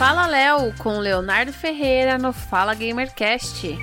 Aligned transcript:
Fala 0.00 0.26
Léo 0.26 0.74
com 0.78 0.98
Leonardo 0.98 1.52
Ferreira 1.52 2.16
no 2.16 2.32
Fala 2.32 2.72
Gamercast. 2.72 3.76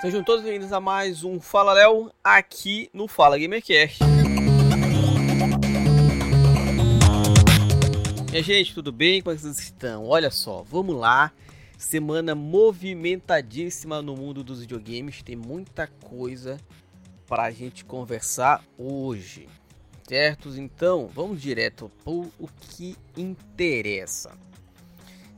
Sejam 0.00 0.24
todos 0.24 0.42
bem-vindos 0.42 0.72
a 0.72 0.80
mais 0.80 1.22
um 1.22 1.38
Fala 1.38 1.74
Léo 1.74 2.10
aqui 2.24 2.88
no 2.94 3.06
Fala 3.06 3.38
Gamercast. 3.38 3.98
Minha 8.30 8.42
gente, 8.42 8.72
tudo 8.72 8.90
bem? 8.90 9.20
Como 9.20 9.36
é 9.36 9.38
vocês 9.38 9.58
estão? 9.58 10.06
Olha 10.06 10.30
só, 10.30 10.62
vamos 10.62 10.96
lá. 10.96 11.30
Semana 11.76 12.34
movimentadíssima 12.34 14.00
no 14.00 14.16
mundo 14.16 14.42
dos 14.42 14.60
videogames. 14.60 15.22
Tem 15.22 15.36
muita 15.36 15.86
coisa 15.86 16.56
para 17.26 17.42
a 17.42 17.50
gente 17.50 17.84
conversar 17.84 18.64
hoje. 18.78 19.46
Certos? 20.10 20.58
Então, 20.58 21.06
vamos 21.06 21.40
direto 21.40 21.88
para 22.02 22.12
o 22.12 22.50
que 22.62 22.96
interessa. 23.16 24.36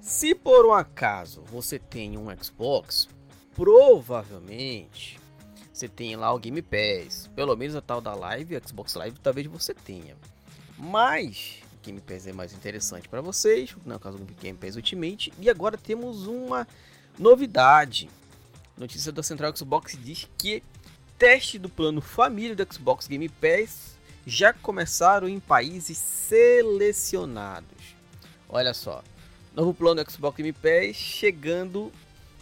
Se 0.00 0.34
por 0.34 0.64
um 0.64 0.72
acaso 0.72 1.42
você 1.42 1.78
tem 1.78 2.16
um 2.16 2.34
Xbox, 2.42 3.06
provavelmente 3.54 5.20
você 5.70 5.86
tem 5.86 6.16
lá 6.16 6.32
o 6.32 6.38
Game 6.38 6.62
Pass. 6.62 7.28
Pelo 7.36 7.54
menos 7.54 7.77
a 7.77 7.82
tal 7.82 8.00
da 8.00 8.14
Live, 8.14 8.58
Xbox 8.66 8.94
Live, 8.94 9.18
talvez 9.20 9.46
você 9.46 9.74
tenha. 9.74 10.16
Mas 10.78 11.58
o 11.74 11.84
Game 11.84 12.00
Pass 12.00 12.27
é 12.27 12.32
mais 12.32 12.54
interessante 12.54 13.10
para 13.10 13.20
vocês, 13.20 13.77
no 13.84 14.00
caso 14.00 14.16
do 14.16 14.24
Game 14.24 14.56
Pass 14.56 14.74
Ultimate. 14.74 15.34
E 15.38 15.50
agora 15.50 15.77
temos 15.77 16.27
uma 16.27 16.66
novidade. 17.18 18.08
Notícia 18.74 19.12
da 19.12 19.22
Central 19.22 19.54
Xbox 19.54 19.98
diz 20.02 20.27
que 20.38 20.62
teste 21.18 21.58
do 21.58 21.68
plano 21.68 22.00
família 22.00 22.56
do 22.56 22.66
Xbox 22.74 23.06
Game 23.06 23.28
Pass 23.28 23.91
já 24.26 24.52
começaram 24.52 25.28
em 25.28 25.40
países 25.40 25.98
selecionados. 25.98 27.96
Olha 28.48 28.74
só, 28.74 29.02
novo 29.55 29.74
plano 29.74 30.02
do 30.02 30.10
Xbox 30.10 30.36
Game 30.36 30.52
Pass 30.52 30.97
chegando 30.97 31.92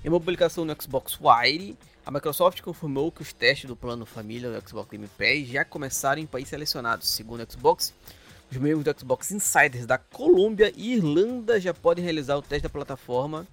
em 0.04 0.08
uma 0.08 0.18
publicação 0.18 0.64
no 0.64 0.74
Xbox 0.80 1.18
Wire, 1.20 1.76
a 2.04 2.10
Microsoft 2.10 2.62
confirmou 2.62 3.12
que 3.12 3.22
os 3.22 3.32
testes 3.32 3.68
do 3.68 3.76
plano 3.76 4.06
família 4.06 4.50
do 4.50 4.68
Xbox 4.68 4.90
Game 4.90 5.06
Pass 5.08 5.46
já 5.46 5.64
começaram 5.64 6.20
em 6.20 6.26
países 6.26 6.50
selecionados. 6.50 7.08
Segundo 7.08 7.42
o 7.42 7.52
Xbox, 7.52 7.92
os 8.50 8.56
membros 8.56 8.82
do 8.82 8.98
Xbox 8.98 9.30
Insiders 9.30 9.86
da 9.86 9.98
Colômbia 9.98 10.72
e 10.74 10.94
Irlanda 10.94 11.60
já 11.60 11.74
podem 11.74 12.02
realizar 12.02 12.36
o 12.36 12.42
teste 12.42 12.62
da 12.62 12.70
plataforma, 12.70 13.46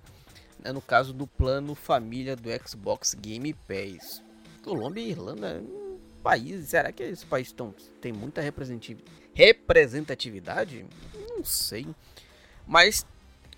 né, 0.64 0.72
no 0.72 0.82
caso 0.82 1.14
do 1.14 1.28
plano 1.28 1.76
família 1.76 2.36
do 2.36 2.50
Xbox 2.66 3.14
Game 3.14 3.54
Pass. 3.54 4.24
Colômbia 4.64 5.02
e 5.02 5.10
Irlanda, 5.10 5.62
hum, 5.62 5.87
países, 6.28 6.68
será 6.68 6.92
que 6.92 7.04
esses 7.04 7.24
países 7.24 7.54
tão, 7.54 7.74
têm 8.02 8.12
muita 8.12 8.42
representatividade? 8.42 10.86
Não 11.30 11.46
sei. 11.46 11.88
Mas 12.68 13.06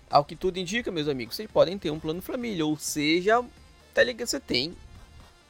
ao 0.08 0.24
que 0.24 0.36
tudo 0.36 0.56
indica, 0.56 0.92
meus 0.92 1.08
amigos, 1.08 1.34
vocês 1.34 1.50
podem 1.50 1.76
ter 1.76 1.90
um 1.90 1.98
plano 1.98 2.22
família, 2.22 2.64
ou 2.64 2.76
seja, 2.76 3.44
tá 3.92 4.04
ligado 4.04 4.28
você 4.28 4.38
tem. 4.38 4.76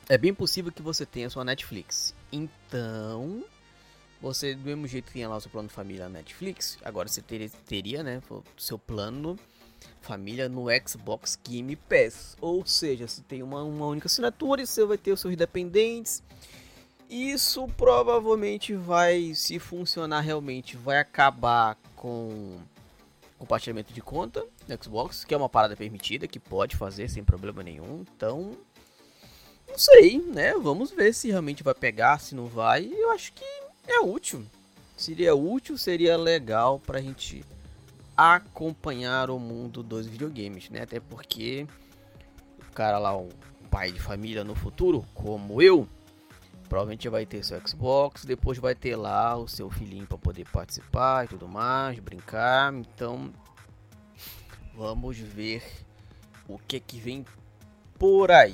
É 0.09 0.17
bem 0.17 0.33
possível 0.33 0.73
que 0.73 0.81
você 0.81 1.05
tenha 1.05 1.29
sua 1.29 1.45
Netflix. 1.45 2.15
Então, 2.33 3.45
você 4.19 4.55
do 4.55 4.63
mesmo 4.63 4.87
jeito 4.87 5.13
tinha 5.13 5.29
lá 5.29 5.37
o 5.37 5.41
seu 5.43 5.51
plano 5.51 5.69
família 5.69 6.05
na 6.05 6.21
Netflix, 6.21 6.79
agora 6.83 7.07
você 7.07 7.21
teria, 7.21 7.51
teria 7.67 8.03
né, 8.03 8.23
o 8.31 8.43
seu 8.57 8.79
plano 8.79 9.39
família 10.01 10.48
no 10.48 10.69
Xbox 10.89 11.39
Game 11.47 11.77
Pass. 11.77 12.35
Ou 12.41 12.65
seja, 12.65 13.07
você 13.07 13.21
tem 13.21 13.43
uma, 13.43 13.63
uma 13.63 13.89
única 13.89 14.07
assinatura 14.07 14.63
e 14.63 14.67
você 14.67 14.87
vai 14.87 14.97
ter 14.97 15.13
os 15.13 15.21
seus 15.21 15.37
dependentes. 15.37 16.23
Isso 17.11 17.66
provavelmente 17.77 18.72
vai, 18.72 19.34
se 19.34 19.58
funcionar 19.58 20.20
realmente, 20.20 20.77
vai 20.77 20.98
acabar 20.98 21.77
com 21.97 22.58
compartilhamento 23.36 23.92
de 23.92 24.00
conta 24.00 24.47
no 24.69 24.84
Xbox, 24.84 25.25
que 25.25 25.34
é 25.34 25.36
uma 25.36 25.48
parada 25.48 25.75
permitida, 25.75 26.28
que 26.28 26.39
pode 26.39 26.77
fazer 26.77 27.08
sem 27.08 27.25
problema 27.25 27.64
nenhum. 27.64 28.05
Então, 28.14 28.57
não 29.67 29.77
sei, 29.77 30.20
né? 30.20 30.55
Vamos 30.55 30.92
ver 30.92 31.12
se 31.12 31.29
realmente 31.29 31.64
vai 31.64 31.74
pegar, 31.74 32.20
se 32.20 32.33
não 32.33 32.46
vai. 32.46 32.89
Eu 32.92 33.11
acho 33.11 33.33
que 33.33 33.45
é 33.89 33.98
útil. 33.98 34.46
Seria 34.96 35.35
útil, 35.35 35.77
seria 35.77 36.17
legal 36.17 36.79
pra 36.79 37.01
gente 37.01 37.45
acompanhar 38.17 39.30
o 39.30 39.39
mundo 39.39 39.83
dos 39.83 40.06
videogames, 40.06 40.70
né? 40.70 40.83
Até 40.83 41.01
porque 41.01 41.67
o 42.58 42.73
cara 42.73 42.98
lá, 42.98 43.17
um 43.17 43.30
pai 43.68 43.90
de 43.90 43.98
família 43.98 44.45
no 44.45 44.55
futuro, 44.55 45.05
como 45.12 45.61
eu, 45.61 45.89
provavelmente 46.70 47.08
vai 47.08 47.27
ter 47.27 47.45
seu 47.45 47.61
Xbox, 47.67 48.25
depois 48.25 48.57
vai 48.57 48.77
ter 48.77 48.95
lá 48.95 49.36
o 49.36 49.48
seu 49.48 49.69
filhinho 49.69 50.07
para 50.07 50.17
poder 50.17 50.48
participar 50.51 51.25
e 51.25 51.29
tudo 51.29 51.48
mais, 51.48 51.98
brincar. 51.98 52.73
Então, 52.73 53.33
vamos 54.73 55.19
ver 55.19 55.64
o 56.47 56.57
que 56.59 56.79
que 56.79 57.01
vem 57.01 57.27
por 57.98 58.30
aí. 58.30 58.53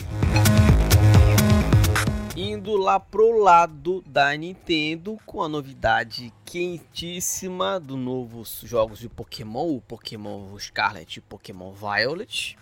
Indo 2.34 2.74
lá 2.76 2.98
pro 2.98 3.38
lado 3.38 4.02
da 4.06 4.34
Nintendo 4.34 5.18
com 5.26 5.42
a 5.42 5.48
novidade 5.48 6.32
quentíssima 6.42 7.78
do 7.78 7.98
novos 7.98 8.62
jogos 8.64 8.98
de 8.98 9.10
Pokémon, 9.10 9.76
o 9.76 9.80
Pokémon 9.82 10.58
Scarlet 10.58 11.18
e 11.18 11.20
Pokémon 11.20 11.72
Violet. 11.72 12.56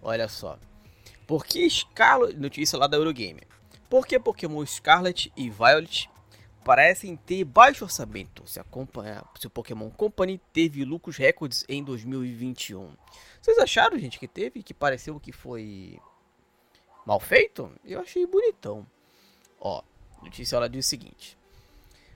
Olha 0.00 0.28
só. 0.28 0.56
Porque 1.26 1.68
Scarlet, 1.68 2.38
notícia 2.38 2.78
lá 2.78 2.86
da 2.86 2.96
Eurogamer. 2.96 3.53
Porque 3.94 4.18
Pokémon 4.18 4.66
Scarlet 4.66 5.32
e 5.36 5.48
Violet 5.48 6.10
parecem 6.64 7.14
ter 7.14 7.44
baixo 7.44 7.84
orçamento 7.84 8.42
se, 8.44 8.58
acompanha, 8.58 9.22
se 9.38 9.46
o 9.46 9.50
Pokémon 9.50 9.88
Company 9.88 10.40
teve 10.52 10.84
lucros 10.84 11.16
recordes 11.16 11.64
em 11.68 11.80
2021. 11.84 12.90
Vocês 13.40 13.56
acharam, 13.56 13.96
gente, 13.96 14.18
que 14.18 14.26
teve? 14.26 14.64
Que 14.64 14.74
pareceu 14.74 15.20
que 15.20 15.30
foi 15.30 16.00
mal 17.06 17.20
feito? 17.20 17.70
Eu 17.84 18.00
achei 18.00 18.26
bonitão. 18.26 18.84
Ó, 19.60 19.80
notícia 20.20 20.56
ela 20.56 20.68
diz 20.68 20.86
o 20.86 20.88
seguinte. 20.88 21.38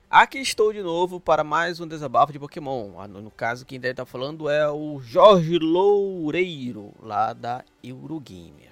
Aqui 0.09 0.39
estou 0.39 0.73
de 0.73 0.83
novo 0.83 1.17
para 1.17 1.45
mais 1.45 1.79
um 1.79 1.87
desabafo 1.87 2.33
de 2.33 2.39
Pokémon. 2.39 2.99
Ah, 2.99 3.07
no 3.07 3.31
caso, 3.31 3.65
quem 3.65 3.79
deve 3.79 3.93
estar 3.93 4.05
falando 4.05 4.49
é 4.49 4.69
o 4.69 4.99
Jorge 4.99 5.57
Loureiro, 5.57 6.93
lá 6.99 7.31
da 7.31 7.63
Eurogamer. 7.81 8.68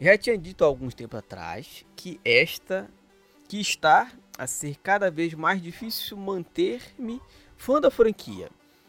Já 0.00 0.16
tinha 0.16 0.38
dito 0.38 0.64
há 0.64 0.66
alguns 0.66 0.94
tempos 0.94 1.18
atrás 1.18 1.84
que 1.94 2.18
esta 2.24 2.88
que 3.46 3.60
está 3.60 4.10
a 4.38 4.46
ser 4.46 4.76
cada 4.76 5.10
vez 5.10 5.34
mais 5.34 5.60
difícil 5.60 6.16
manter-me 6.16 7.20
fã 7.56 7.80
da 7.80 7.90
franquia. 7.90 8.48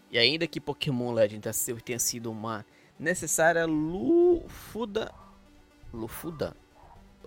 E 0.09 0.17
ainda 0.17 0.47
que 0.47 0.61
Pokémon 0.61 1.11
Legend 1.11 1.43
tenha 1.83 1.99
sido 1.99 2.31
uma 2.31 2.65
necessária 2.97 3.65
lufuda 3.65 5.13
lufuda 5.93 6.55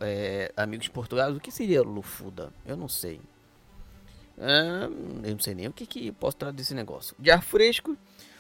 é, 0.01 0.53
amigos 0.57 0.89
Portugal, 0.89 1.33
o 1.33 1.41
que 1.41 1.51
seria 1.51 1.83
lufuda? 1.83 2.53
Eu 2.65 2.77
não 2.77 2.89
sei. 2.89 3.21
Ah, 4.39 4.89
eu 5.23 5.33
não 5.33 5.39
sei 5.39 5.55
nem 5.55 5.69
o 5.69 5.73
que, 5.73 5.87
que 5.87 6.11
posso 6.13 6.37
traduzir 6.37 6.63
esse 6.63 6.75
negócio. 6.75 7.15
De 7.19 7.31
ar 7.31 7.43
fresco, 7.43 7.97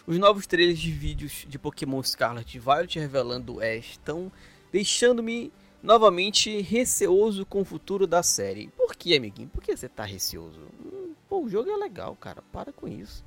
os 0.07 0.19
novos 0.19 0.47
trailers 0.47 0.79
de 0.79 0.91
vídeos 0.91 1.45
de 1.49 1.59
Pokémon 1.59 2.03
Scarlet 2.03 2.57
e 2.57 2.59
Violet 2.59 2.99
revelando 2.99 3.61
Ash 3.61 3.91
estão 3.91 4.33
deixando-me 4.75 5.53
novamente 5.81 6.61
receoso 6.61 7.47
com 7.47 7.61
o 7.61 7.65
futuro 7.65 8.09
da 8.09 8.25
série. 8.25 8.67
Por 8.77 8.97
que, 8.97 9.17
amiguinho? 9.17 9.49
Por 9.49 9.63
que 9.63 9.77
você 9.77 9.89
tá 9.89 10.05
receoso? 10.05 10.59
Hum, 10.85 11.13
pô, 11.29 11.45
o 11.45 11.49
jogo 11.49 11.71
é 11.71 11.77
legal, 11.77 12.17
cara. 12.17 12.43
Para 12.53 12.73
com 12.73 12.89
isso. 12.89 13.25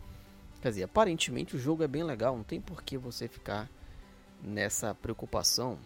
Quer 0.62 0.72
dizer, 0.72 0.84
aparentemente 0.84 1.56
o 1.56 1.59
jogo 1.59 1.84
é 1.84 1.88
bem 1.88 2.03
legal. 2.03 2.36
Não 2.36 2.44
tem 2.44 2.59
por 2.59 2.84
que 2.84 2.97
você 2.97 3.30
ficar 3.30 3.69
nessa 4.44 4.94
preocupação. 4.94 5.80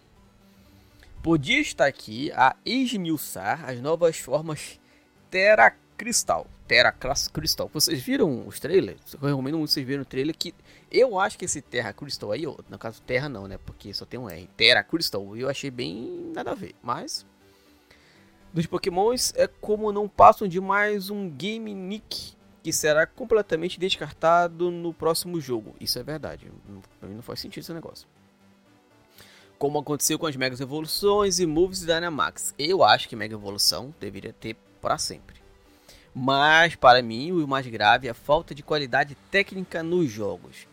Podia 1.21 1.59
estar 1.59 1.85
aqui 1.85 2.31
a 2.31 2.55
esmiuçar 2.65 3.69
as 3.69 3.79
novas 3.79 4.17
formas 4.17 4.79
Terra 5.29 5.77
Cristal. 5.95 6.47
Terra 6.71 6.95
Crystal. 7.33 7.69
Vocês 7.73 8.01
viram 8.01 8.47
os 8.47 8.57
trailers? 8.57 9.13
Eu 9.15 9.27
recomendo 9.27 9.57
muito 9.57 9.71
vocês 9.71 9.85
verem 9.85 10.03
o 10.03 10.05
trailer 10.05 10.33
que 10.33 10.55
eu 10.89 11.19
acho 11.19 11.37
que 11.37 11.43
esse 11.43 11.61
Terra 11.61 11.91
Crystal 11.91 12.31
aí, 12.31 12.43
no 12.45 12.79
caso 12.79 13.01
Terra 13.01 13.27
não, 13.27 13.45
né? 13.45 13.59
Porque 13.65 13.93
só 13.93 14.05
tem 14.05 14.17
um 14.17 14.29
R. 14.29 14.47
Terra 14.55 14.81
Crystal, 14.81 15.35
eu 15.35 15.49
achei 15.49 15.69
bem 15.69 16.31
nada 16.33 16.51
a 16.51 16.55
ver. 16.55 16.73
Mas 16.81 17.25
dos 18.53 18.65
Pokémons 18.67 19.33
é 19.35 19.47
como 19.47 19.91
não 19.91 20.07
passam 20.07 20.47
de 20.47 20.61
mais 20.61 21.09
um 21.09 21.29
Game 21.29 21.73
Nick 21.73 22.37
que 22.63 22.71
será 22.71 23.05
completamente 23.05 23.77
descartado 23.77 24.71
no 24.71 24.93
próximo 24.93 25.41
jogo. 25.41 25.75
Isso 25.77 25.99
é 25.99 26.03
verdade. 26.03 26.49
Pra 27.01 27.09
mim 27.09 27.15
não 27.15 27.21
faz 27.21 27.41
sentido 27.41 27.63
esse 27.63 27.73
negócio. 27.73 28.07
Como 29.59 29.77
aconteceu 29.77 30.17
com 30.17 30.25
as 30.25 30.37
Mega 30.37 30.55
Evoluções 30.63 31.37
e 31.37 31.45
Moves 31.45 31.83
da 31.83 31.95
Dynamax. 31.95 32.55
Eu 32.57 32.81
acho 32.81 33.09
que 33.09 33.15
Mega 33.17 33.35
Evolução 33.35 33.93
deveria 33.99 34.31
ter 34.31 34.55
para 34.79 34.97
sempre. 34.97 35.40
Mas, 36.13 36.75
para 36.75 37.01
mim, 37.01 37.31
o 37.31 37.47
mais 37.47 37.65
grave 37.67 38.07
é 38.07 38.11
a 38.11 38.15
falta 38.15 38.53
de 38.53 38.63
qualidade 38.63 39.15
técnica 39.29 39.81
nos 39.81 40.09
jogos. 40.09 40.67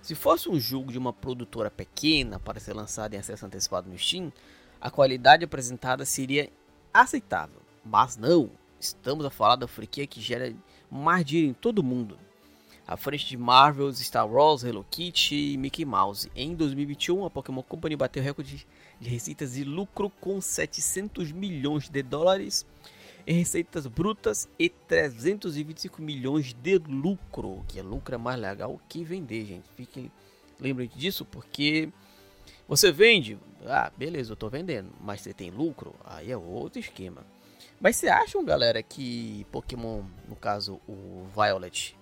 Se 0.00 0.14
fosse 0.14 0.48
um 0.48 0.58
jogo 0.58 0.90
de 0.90 0.98
uma 0.98 1.12
produtora 1.12 1.70
pequena 1.70 2.38
para 2.38 2.60
ser 2.60 2.72
lançado 2.72 3.14
em 3.14 3.18
acesso 3.18 3.44
antecipado 3.44 3.90
no 3.90 3.98
Steam, 3.98 4.32
a 4.80 4.90
qualidade 4.90 5.44
apresentada 5.44 6.04
seria 6.04 6.50
aceitável. 6.94 7.60
Mas 7.84 8.16
não, 8.16 8.50
Estamos 8.80 9.24
a 9.24 9.30
falar 9.30 9.56
da 9.56 9.66
franquia 9.66 10.06
que 10.06 10.20
gera 10.20 10.54
mais 10.88 11.24
dinheiro 11.24 11.50
em 11.50 11.54
todo 11.54 11.82
mundo. 11.82 12.16
À 12.86 12.96
frente 12.96 13.26
de 13.26 13.36
Marvel, 13.36 13.92
Star 13.92 14.26
Wars, 14.26 14.62
Hello 14.62 14.86
Kitty 14.88 15.52
e 15.52 15.56
Mickey 15.56 15.84
Mouse. 15.84 16.30
Em 16.34 16.54
2021, 16.54 17.24
a 17.24 17.30
Pokémon 17.30 17.62
Company 17.62 17.96
bateu 17.96 18.22
recorde 18.22 18.66
de 19.00 19.08
receitas 19.08 19.56
e 19.56 19.64
lucro 19.64 20.08
com 20.20 20.40
700 20.40 21.32
milhões 21.32 21.88
de 21.88 22.02
dólares 22.02 22.64
em 23.28 23.34
receitas 23.34 23.86
brutas 23.86 24.48
e 24.58 24.70
325 24.70 26.00
milhões 26.00 26.54
de 26.54 26.78
lucro, 26.78 27.62
que 27.68 27.78
é 27.78 27.82
lucro 27.82 28.14
é 28.14 28.18
mais 28.18 28.40
legal 28.40 28.80
que 28.88 29.04
vender, 29.04 29.44
gente. 29.44 29.68
Fiquem 29.76 30.10
lembrem 30.58 30.88
disso 30.88 31.26
porque 31.26 31.90
você 32.66 32.90
vende, 32.90 33.38
ah, 33.66 33.92
beleza, 33.94 34.32
eu 34.32 34.36
tô 34.36 34.48
vendendo, 34.48 34.90
mas 34.98 35.20
você 35.20 35.34
tem 35.34 35.50
lucro, 35.50 35.94
aí 36.06 36.32
é 36.32 36.36
outro 36.38 36.80
esquema. 36.80 37.22
Mas 37.78 37.96
você 37.96 38.08
acham, 38.08 38.42
galera, 38.42 38.82
que 38.82 39.46
Pokémon, 39.52 40.04
no 40.26 40.34
caso 40.34 40.80
o 40.88 41.26
Violet 41.34 41.94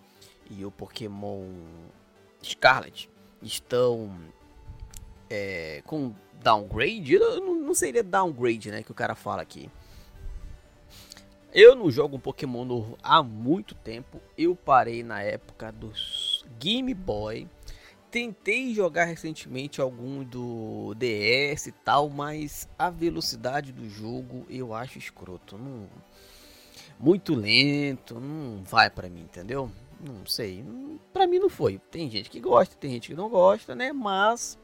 e 0.48 0.64
o 0.64 0.70
Pokémon 0.70 1.42
Scarlet, 2.40 3.10
estão 3.42 4.16
é, 5.28 5.82
com 5.84 6.14
downgrade? 6.40 7.18
Não, 7.18 7.56
não 7.56 7.74
seria 7.74 8.04
downgrade, 8.04 8.70
né, 8.70 8.84
que 8.84 8.92
o 8.92 8.94
cara 8.94 9.16
fala 9.16 9.42
aqui. 9.42 9.68
Eu 11.58 11.74
não 11.74 11.90
jogo 11.90 12.16
um 12.16 12.20
Pokémon 12.20 12.66
novo 12.66 12.98
há 13.02 13.22
muito 13.22 13.74
tempo. 13.74 14.20
Eu 14.36 14.54
parei 14.54 15.02
na 15.02 15.22
época 15.22 15.72
dos 15.72 16.44
Game 16.58 16.92
Boy 16.92 17.48
tentei 18.10 18.74
jogar 18.74 19.04
recentemente 19.04 19.80
algum 19.80 20.22
do 20.22 20.94
DS 20.94 21.66
e 21.66 21.72
tal, 21.72 22.08
mas 22.08 22.68
a 22.78 22.88
velocidade 22.88 23.72
do 23.72 23.88
jogo 23.88 24.46
eu 24.48 24.74
acho 24.74 24.98
escroto. 24.98 25.58
Não, 25.58 25.86
muito 26.98 27.34
lento, 27.34 28.20
não 28.20 28.62
vai 28.62 28.88
para 28.88 29.08
mim, 29.08 29.22
entendeu? 29.22 29.70
Não 30.00 30.24
sei, 30.26 30.64
para 31.12 31.26
mim 31.26 31.38
não 31.38 31.48
foi. 31.48 31.78
Tem 31.90 32.10
gente 32.10 32.30
que 32.30 32.38
gosta, 32.38 32.76
tem 32.76 32.90
gente 32.90 33.08
que 33.08 33.14
não 33.14 33.28
gosta, 33.28 33.74
né? 33.74 33.92
Mas 33.92 34.58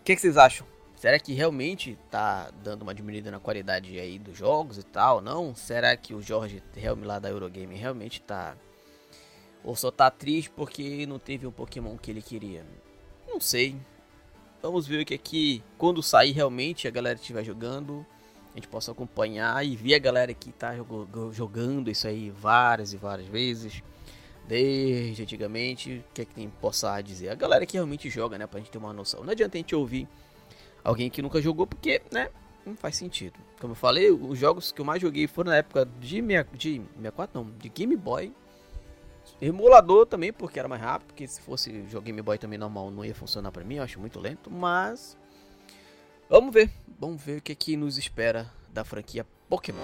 o 0.00 0.04
que, 0.04 0.14
que, 0.14 0.20
vocês 0.20 0.36
acham? 0.36 0.66
Será 1.00 1.18
que 1.18 1.32
realmente 1.32 1.98
tá 2.10 2.50
dando 2.62 2.82
uma 2.82 2.94
diminuída 2.94 3.30
na 3.30 3.40
qualidade 3.40 3.98
aí 3.98 4.18
dos 4.18 4.36
jogos 4.36 4.76
e 4.76 4.82
tal? 4.82 5.22
Não? 5.22 5.54
Será 5.54 5.96
que 5.96 6.12
o 6.12 6.20
Jorge 6.20 6.62
Helm 6.76 7.04
lá 7.04 7.18
da 7.18 7.30
Eurogame 7.30 7.74
realmente 7.74 8.20
tá 8.20 8.54
ou 9.64 9.74
só 9.74 9.90
tá 9.90 10.10
triste 10.10 10.50
porque 10.50 11.06
não 11.06 11.18
teve 11.18 11.46
um 11.46 11.50
Pokémon 11.50 11.96
que 11.96 12.10
ele 12.10 12.20
queria? 12.20 12.66
Não 13.26 13.40
sei. 13.40 13.78
Vamos 14.60 14.86
ver 14.86 15.00
o 15.00 15.06
que 15.06 15.14
aqui, 15.14 15.64
quando 15.78 16.02
sair 16.02 16.32
realmente 16.32 16.86
a 16.86 16.90
galera 16.90 17.18
estiver 17.18 17.44
jogando, 17.44 18.04
a 18.52 18.56
gente 18.56 18.68
possa 18.68 18.92
acompanhar 18.92 19.64
e 19.64 19.76
ver 19.76 19.94
a 19.94 19.98
galera 19.98 20.34
que 20.34 20.52
tá 20.52 20.74
jogando 21.32 21.90
isso 21.90 22.06
aí 22.06 22.28
várias 22.28 22.92
e 22.92 22.98
várias 22.98 23.26
vezes. 23.26 23.82
Desde 24.46 25.22
antigamente, 25.22 26.04
o 26.10 26.12
que 26.12 26.20
é 26.20 26.24
que 26.26 26.34
tem 26.34 26.50
possa 26.60 27.00
dizer? 27.00 27.30
A 27.30 27.34
galera 27.34 27.64
que 27.64 27.78
realmente 27.78 28.10
joga, 28.10 28.36
né? 28.36 28.46
Pra 28.46 28.60
gente 28.60 28.70
ter 28.70 28.76
uma 28.76 28.92
noção. 28.92 29.24
Não 29.24 29.30
adianta 29.30 29.56
a 29.56 29.60
gente 29.60 29.74
ouvir 29.74 30.06
alguém 30.84 31.10
que 31.10 31.22
nunca 31.22 31.40
jogou, 31.40 31.66
porque, 31.66 32.02
né? 32.10 32.30
Não 32.64 32.76
faz 32.76 32.96
sentido. 32.96 33.38
Como 33.60 33.72
eu 33.72 33.76
falei, 33.76 34.10
os 34.10 34.38
jogos 34.38 34.70
que 34.72 34.80
eu 34.80 34.84
mais 34.84 35.00
joguei 35.00 35.26
foram 35.26 35.50
na 35.50 35.56
época 35.56 35.88
de, 35.98 36.20
meia, 36.20 36.46
de 36.52 36.82
64, 36.96 37.40
não, 37.40 37.50
de 37.58 37.68
Game 37.68 37.96
Boy 37.96 38.32
Emulador 39.40 40.06
também, 40.06 40.32
porque 40.32 40.58
era 40.58 40.68
mais 40.68 40.82
rápido, 40.82 41.08
porque 41.08 41.26
se 41.26 41.40
fosse 41.40 41.86
jogo 41.88 42.04
Game 42.04 42.20
Boy 42.20 42.38
também 42.38 42.58
normal 42.58 42.90
não 42.90 43.04
ia 43.04 43.14
funcionar 43.14 43.50
para 43.50 43.64
mim, 43.64 43.76
eu 43.76 43.82
acho 43.82 43.98
muito 43.98 44.20
lento, 44.20 44.50
mas 44.50 45.16
vamos 46.28 46.52
ver, 46.52 46.70
vamos 46.98 47.22
ver 47.22 47.38
o 47.38 47.42
que 47.42 47.52
aqui 47.52 47.76
nos 47.76 47.96
espera 47.96 48.50
da 48.68 48.84
franquia 48.84 49.26
Pokémon. 49.48 49.80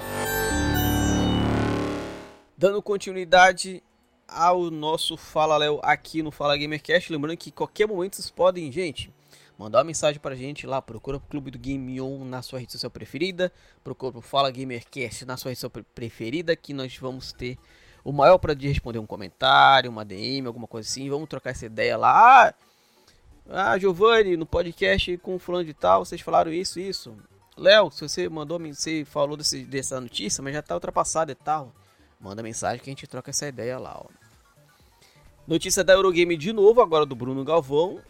Dando 2.57 2.83
continuidade 2.83 3.83
ao 4.29 4.71
nosso 4.71 5.17
Fala 5.17 5.57
Léo 5.57 5.81
aqui 5.83 6.23
no 6.23 6.31
Fala 6.31 6.57
Gamercast, 6.57 7.11
lembrando 7.11 7.37
que 7.37 7.51
qualquer 7.51 7.87
momento 7.87 8.17
vocês 8.17 8.31
podem, 8.31 8.71
gente, 8.71 9.11
mandar 9.58 9.79
uma 9.79 9.85
mensagem 9.85 10.20
pra 10.20 10.35
gente 10.35 10.67
lá, 10.67 10.82
procura 10.82 11.17
o 11.17 11.20
Clube 11.20 11.50
do 11.50 11.58
Game 11.58 12.00
On 12.00 12.25
na 12.25 12.43
sua 12.43 12.58
rede 12.58 12.73
social 12.73 12.91
preferida, 12.91 13.53
procura 13.82 14.19
o 14.19 14.20
Fala 14.20 14.50
Gamercast 14.50 15.25
na 15.25 15.37
sua 15.37 15.50
rede 15.50 15.61
social 15.61 15.85
preferida, 15.94 16.55
que 16.55 16.73
nós 16.75 16.97
vamos 16.97 17.32
ter 17.32 17.58
o 18.05 18.12
maior 18.12 18.38
para 18.38 18.55
de 18.55 18.69
responder 18.69 19.00
um 19.00 19.06
comentário, 19.06 19.91
uma 19.91 20.05
DM, 20.05 20.47
alguma 20.47 20.69
coisa 20.69 20.88
assim. 20.88 21.11
Vamos 21.11 21.29
trocar 21.29 21.50
essa 21.50 21.67
ideia 21.67 21.97
lá. 21.97 22.55
Ah, 23.49 23.73
ah 23.73 23.79
Giovanni, 23.79 24.37
no 24.37 24.47
podcast 24.47 25.17
com 25.19 25.38
fulano 25.38 25.64
de 25.64 25.75
tal, 25.75 26.05
vocês 26.05 26.20
falaram 26.20 26.52
isso, 26.52 26.79
isso. 26.79 27.17
Léo, 27.56 27.91
se 27.91 28.06
você 28.06 28.29
mandou, 28.29 28.61
você 28.61 29.05
falou 29.05 29.37
desse, 29.37 29.64
dessa 29.64 30.00
notícia, 30.00 30.41
mas 30.41 30.52
já 30.55 30.62
tá 30.62 30.75
ultrapassada 30.75 31.32
e 31.32 31.35
tal. 31.35 31.73
Manda 32.20 32.43
mensagem 32.43 32.82
que 32.82 32.88
a 32.88 32.93
gente 32.93 33.06
troca 33.06 33.31
essa 33.31 33.49
ideia 33.49 33.79
lá, 33.79 33.99
ó. 33.99 34.06
Notícia 35.47 35.82
da 35.82 35.94
Eurogame 35.94 36.37
de 36.37 36.52
novo, 36.52 36.81
agora 36.81 37.06
do 37.06 37.17
Bruno 37.17 37.44
Galvão. 37.44 38.00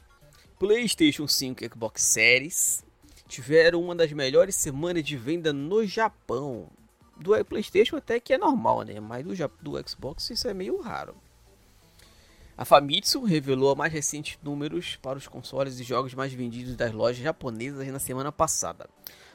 PlayStation 0.59 1.29
5 1.29 1.65
e 1.65 1.69
Xbox 1.69 2.03
Series 2.03 2.85
tiveram 3.29 3.83
uma 3.83 3.95
das 3.95 4.11
melhores 4.13 4.55
semanas 4.55 5.05
de 5.05 5.15
venda 5.15 5.53
no 5.53 5.85
Japão 5.85 6.69
do 7.15 7.45
PlayStation 7.45 7.97
até 7.97 8.19
que 8.19 8.33
é 8.33 8.39
normal, 8.39 8.83
né? 8.83 8.99
Mas 8.99 9.23
do, 9.23 9.35
do 9.61 9.89
Xbox 9.89 10.31
isso 10.31 10.49
é 10.49 10.55
meio 10.55 10.81
raro. 10.81 11.15
A 12.57 12.65
Famitsu 12.65 13.23
revelou 13.23 13.77
mais 13.77 13.93
recentes 13.93 14.39
números 14.43 14.97
para 14.97 15.19
os 15.19 15.29
consoles 15.29 15.79
e 15.79 15.85
jogos 15.85 16.15
mais 16.15 16.33
vendidos 16.33 16.75
das 16.75 16.91
lojas 16.91 17.23
japonesas 17.23 17.87
na 17.89 17.99
semana 17.99 18.33
passada. 18.33 18.89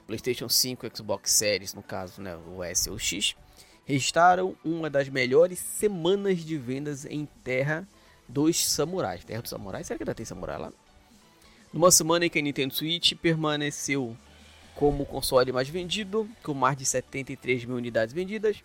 PlayStation 0.08 0.50
5 0.50 0.88
e 0.88 0.92
Xbox 0.92 1.32
Series, 1.32 1.76
no 1.76 1.84
caso, 1.84 2.20
né, 2.20 2.36
o 2.36 2.64
S 2.64 2.90
ou 2.90 2.98
X, 2.98 3.36
registraram 3.86 4.58
uma 4.66 4.90
das 4.90 5.08
melhores 5.08 5.60
semanas 5.60 6.40
de 6.40 6.58
vendas 6.58 7.06
em 7.06 7.28
Terra 7.44 7.88
dos 8.28 8.68
Samurais. 8.68 9.24
Terra 9.24 9.42
dos 9.42 9.52
Samurais? 9.52 9.86
Será 9.86 10.00
que 10.00 10.04
ainda 10.04 10.16
tem 10.16 10.26
samurai 10.26 10.58
lá? 10.58 10.74
Numa 11.74 11.90
semana 11.90 12.26
em 12.26 12.30
que 12.30 12.38
a 12.38 12.42
Nintendo 12.42 12.74
Switch 12.74 13.14
permaneceu 13.14 14.18
como 14.76 15.04
o 15.04 15.06
console 15.06 15.54
mais 15.54 15.70
vendido, 15.70 16.28
com 16.44 16.54
mais 16.54 16.76
de 16.78 16.86
73 16.86 17.64
mil 17.64 17.78
unidades 17.78 18.14
vendidas. 18.14 18.58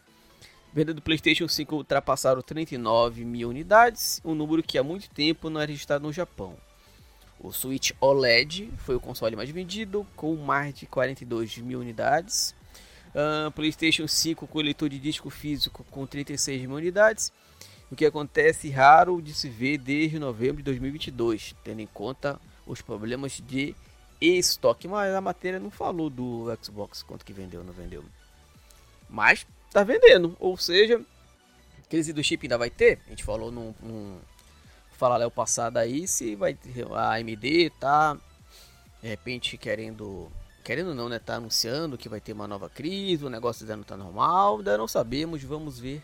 Venda 0.73 0.93
do 0.93 1.01
PlayStation 1.01 1.47
5 1.47 1.77
ultrapassaram 1.77 2.43
39 2.43 3.25
mil 3.25 3.49
unidades, 3.49 4.21
um 4.25 4.35
número 4.35 4.63
que 4.63 4.77
há 4.77 4.83
muito 4.83 5.09
tempo 5.09 5.49
não 5.49 5.61
era 5.61 5.71
registrado 5.71 6.05
no 6.05 6.13
Japão. 6.13 6.57
O 7.39 7.53
Switch 7.53 7.93
OLED 8.01 8.73
foi 8.79 8.97
o 8.97 9.01
console 9.01 9.37
mais 9.37 9.51
vendido, 9.51 10.07
com 10.17 10.35
mais 10.35 10.75
de 10.75 10.87
42 10.87 11.59
mil 11.59 11.81
unidades. 11.81 12.55
Uh, 13.15 13.51
PlayStation 13.53 14.09
5 14.09 14.47
com 14.47 14.59
leitor 14.59 14.89
de 14.89 14.99
disco 14.99 15.31
físico 15.31 15.87
com 15.91 16.07
36 16.07 16.63
mil 16.63 16.77
unidades, 16.77 17.33
o 17.91 17.95
que 17.95 18.05
acontece 18.05 18.69
raro 18.69 19.23
de 19.23 19.33
se 19.33 19.49
ver 19.49 19.79
desde 19.79 20.19
novembro 20.19 20.57
de 20.57 20.65
2022, 20.65 21.55
tendo 21.63 21.81
em 21.81 21.87
conta 21.87 22.39
os 22.67 22.83
problemas 22.83 23.41
de 23.47 23.75
estoque, 24.21 24.89
mas 24.89 25.15
a 25.15 25.21
matéria 25.21 25.61
não 25.61 25.71
falou 25.71 26.11
do 26.11 26.47
Xbox 26.63 27.03
quanto 27.03 27.25
que 27.25 27.33
vendeu 27.33 27.63
não 27.63 27.73
vendeu. 27.73 28.05
Mas 29.09 29.47
tá 29.71 29.85
vendendo, 29.85 30.37
ou 30.41 30.57
seja, 30.57 31.01
crise 31.89 32.13
do 32.13 32.25
chip 32.25 32.45
ainda 32.45 32.59
vai 32.59 32.71
ter. 32.71 33.01
A 33.07 33.11
gente 33.11 33.25
falou 33.25 33.51
num, 33.53 33.75
num 33.81 34.19
falar 34.97 35.25
o 35.27 35.31
passado 35.31 35.77
aí 35.77 36.09
se 36.09 36.35
vai 36.35 36.55
ter 36.55 36.87
a 36.93 37.15
AMD 37.15 37.71
tá 37.79 38.17
de 39.03 39.09
repente 39.09 39.59
querendo 39.59 40.31
querendo 40.65 40.95
não, 40.95 41.09
né, 41.09 41.19
tá 41.21 41.37
anunciando 41.37 41.97
que 41.97 42.09
vai 42.09 42.21
ter 42.21 42.33
uma 42.33 42.49
nova 42.49 42.69
crise, 42.69 43.25
o 43.25 43.31
negócio 43.31 43.63
ainda 43.63 43.77
não 43.77 43.85
tá 43.85 43.97
normal, 43.97 44.59
ainda 44.59 44.77
não 44.77 44.89
sabemos, 44.89 45.41
vamos 45.45 45.79
ver 45.79 46.03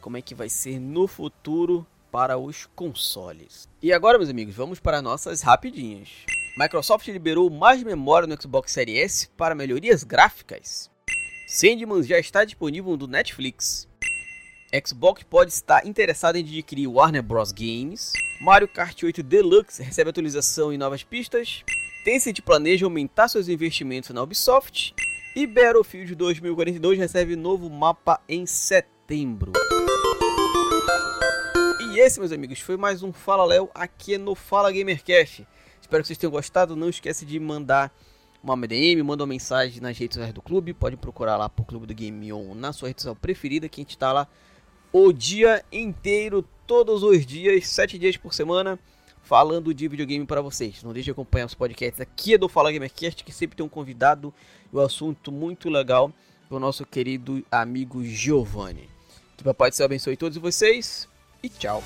como 0.00 0.18
é 0.18 0.22
que 0.22 0.34
vai 0.34 0.50
ser 0.50 0.78
no 0.78 1.06
futuro 1.06 1.86
para 2.10 2.38
os 2.38 2.66
consoles. 2.74 3.68
E 3.82 3.92
agora, 3.92 4.18
meus 4.18 4.30
amigos, 4.30 4.54
vamos 4.54 4.80
para 4.80 5.02
nossas 5.02 5.42
rapidinhas. 5.42 6.08
Microsoft 6.58 7.06
liberou 7.08 7.48
mais 7.48 7.82
memória 7.82 8.26
no 8.26 8.40
Xbox 8.40 8.72
Series 8.72 8.98
S 8.98 9.28
para 9.36 9.54
melhorias 9.54 10.02
gráficas. 10.02 10.90
Sandman 11.46 12.02
já 12.02 12.18
está 12.18 12.44
disponível 12.44 12.96
no 12.96 13.06
Netflix. 13.06 13.88
Xbox 14.86 15.22
pode 15.22 15.52
estar 15.52 15.86
interessado 15.86 16.36
em 16.36 16.42
adquirir 16.42 16.86
Warner 16.86 17.22
Bros. 17.22 17.52
Games. 17.52 18.12
Mario 18.40 18.68
Kart 18.68 19.02
8 19.02 19.22
Deluxe 19.22 19.82
recebe 19.82 20.10
atualização 20.10 20.72
e 20.72 20.76
novas 20.76 21.02
pistas. 21.02 21.62
Tencent 22.04 22.40
planeja 22.42 22.86
aumentar 22.86 23.28
seus 23.28 23.48
investimentos 23.48 24.10
na 24.10 24.22
Ubisoft. 24.22 24.94
E 25.34 25.46
Battlefield 25.46 26.14
2042 26.14 26.98
recebe 26.98 27.36
novo 27.36 27.70
mapa 27.70 28.20
em 28.28 28.44
setembro. 28.44 29.52
Esse, 32.00 32.20
meus 32.20 32.30
amigos, 32.30 32.60
foi 32.60 32.76
mais 32.76 33.02
um 33.02 33.12
Fala 33.12 33.44
Léo 33.44 33.68
aqui 33.74 34.16
no 34.16 34.36
Fala 34.36 34.70
Gamercast. 34.70 35.44
Espero 35.80 36.00
que 36.00 36.06
vocês 36.06 36.16
tenham 36.16 36.30
gostado. 36.30 36.76
Não 36.76 36.88
esquece 36.88 37.26
de 37.26 37.40
mandar 37.40 37.92
uma 38.40 38.54
MDM, 38.54 39.02
manda 39.02 39.24
uma 39.24 39.26
mensagem 39.26 39.80
nas 39.80 39.98
redes 39.98 40.14
sociais 40.14 40.32
do 40.32 40.40
clube. 40.40 40.72
Pode 40.72 40.96
procurar 40.96 41.36
lá 41.36 41.48
por 41.48 41.66
Clube 41.66 41.88
do 41.88 41.94
Game 41.94 42.32
On 42.32 42.54
na 42.54 42.72
sua 42.72 42.86
rede 42.86 43.02
social 43.02 43.16
preferida, 43.16 43.68
que 43.68 43.80
a 43.80 43.82
gente 43.82 43.90
está 43.90 44.12
lá 44.12 44.28
o 44.92 45.12
dia 45.12 45.64
inteiro, 45.72 46.44
todos 46.68 47.02
os 47.02 47.26
dias, 47.26 47.66
sete 47.66 47.98
dias 47.98 48.16
por 48.16 48.32
semana, 48.32 48.78
falando 49.20 49.74
de 49.74 49.88
videogame 49.88 50.24
para 50.24 50.40
vocês. 50.40 50.84
Não 50.84 50.92
deixe 50.92 51.06
de 51.06 51.10
acompanhar 51.10 51.46
os 51.46 51.54
podcasts 51.54 52.00
aqui 52.00 52.38
do 52.38 52.48
Fala 52.48 52.70
Gamercast, 52.70 53.24
que 53.24 53.32
sempre 53.32 53.56
tem 53.56 53.66
um 53.66 53.68
convidado 53.68 54.32
e 54.72 54.76
um 54.76 54.80
assunto 54.80 55.32
muito 55.32 55.68
legal 55.68 56.12
pro 56.48 56.60
nosso 56.60 56.86
querido 56.86 57.44
amigo 57.50 58.04
Giovanni. 58.04 58.88
Que 59.36 59.42
o 59.42 59.44
Papai 59.44 59.70
do 59.70 59.74
Céu 59.74 59.86
abençoe 59.86 60.16
todos 60.16 60.38
vocês 60.38 61.07
e 61.42 61.48
tchau. 61.48 61.82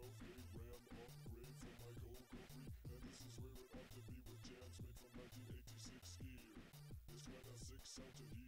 rows, 0.00 0.16
they 0.20 0.40
ram 0.56 0.80
upgrade 0.96 1.56
for 1.60 1.72
my 1.76 1.92
gold 2.00 2.24
country. 2.32 2.64
And 2.88 3.00
this 3.04 3.20
is 3.20 3.36
where 3.44 3.52
it 3.52 3.68
ought 3.76 3.90
to 3.92 4.00
be 4.08 4.16
with 4.24 4.40
jams 4.48 4.76
made 4.80 4.96
from 4.96 5.12
1986 5.20 6.16
gear. 6.24 6.56
This 7.12 7.28
when 7.28 7.44
I 7.44 7.56
six 7.60 8.00
out 8.00 8.14
to 8.16 8.24
here. 8.32 8.39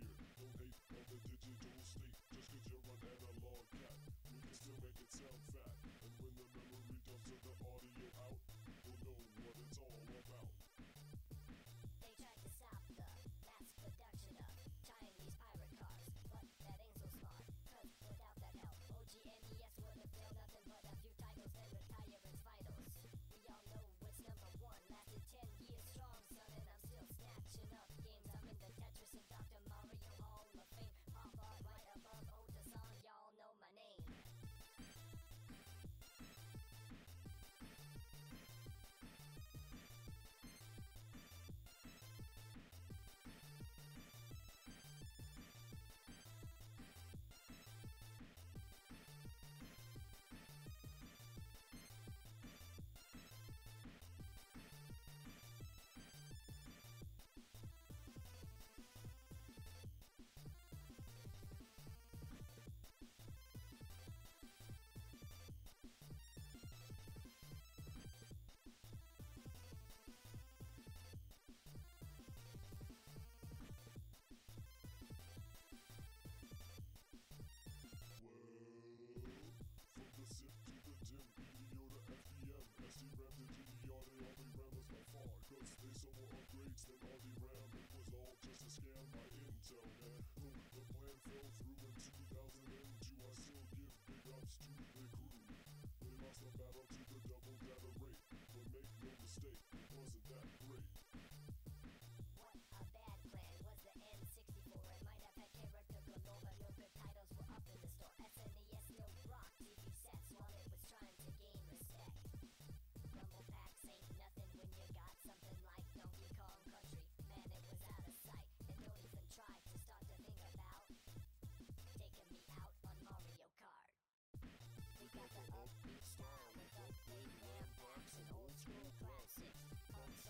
Podcast. 94.60 94.91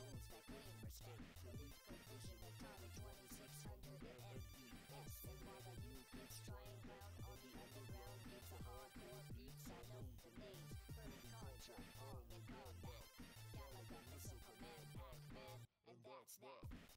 teens 0.03 0.27
that 0.35 0.43
paying 0.51 0.75
for 0.83 0.91
state 0.91 1.23
relief 1.47 1.77
provision 1.87 2.39
at 2.43 2.55
college 2.59 2.95
2600 2.99 4.03
MPS. 4.03 5.11
And 5.31 5.39
while 5.47 5.63
the 5.63 5.77
new 5.87 6.03
kids 6.11 6.43
trying 6.43 6.81
ground 6.83 7.15
on 7.23 7.39
the 7.39 7.53
underground 7.55 8.19
it's 8.35 8.51
a 8.51 8.61
hardcore 8.67 9.23
beats, 9.39 9.63
I 9.71 9.79
know 9.95 10.03
the 10.27 10.33
names. 10.43 10.75
Burning 10.99 11.27
Contra, 11.31 11.79
Arm 12.03 12.27
and 12.35 12.47
Combat. 12.51 13.07
Galaga 13.55 14.01
Missile 14.11 14.43
Command, 14.43 14.87
Pac-Man, 14.99 15.59
and 15.87 15.99
that's 16.03 16.35
that. 16.43 16.92